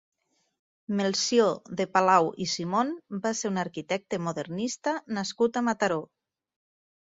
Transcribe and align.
Melcior 1.01 1.69
de 1.81 1.85
Palau 1.97 2.31
i 2.47 2.47
Simón 2.55 2.95
va 3.27 3.33
ser 3.43 3.53
un 3.53 3.63
arquitecte 3.67 4.21
modernista 4.31 4.97
nascut 5.21 5.63
a 5.63 5.67
Mataró. 5.71 6.03